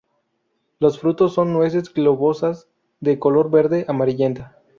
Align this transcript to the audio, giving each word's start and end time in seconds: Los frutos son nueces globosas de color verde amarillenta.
Los 0.79 0.97
frutos 0.97 1.35
son 1.35 1.53
nueces 1.53 1.93
globosas 1.93 2.67
de 3.01 3.19
color 3.19 3.51
verde 3.51 3.85
amarillenta. 3.87 4.57